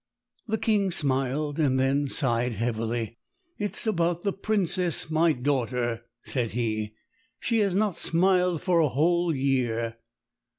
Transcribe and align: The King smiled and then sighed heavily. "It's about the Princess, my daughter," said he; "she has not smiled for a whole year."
The 0.47 0.57
King 0.57 0.89
smiled 0.89 1.59
and 1.59 1.79
then 1.79 2.07
sighed 2.07 2.53
heavily. 2.53 3.19
"It's 3.59 3.85
about 3.85 4.23
the 4.23 4.33
Princess, 4.33 5.11
my 5.11 5.31
daughter," 5.31 6.05
said 6.25 6.49
he; 6.53 6.95
"she 7.39 7.59
has 7.59 7.75
not 7.75 7.97
smiled 7.97 8.63
for 8.63 8.79
a 8.79 8.89
whole 8.89 9.35
year." 9.35 9.97